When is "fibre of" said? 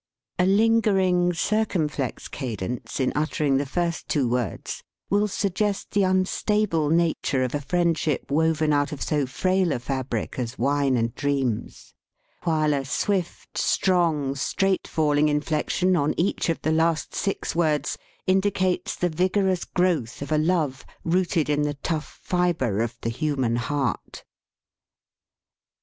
22.23-22.99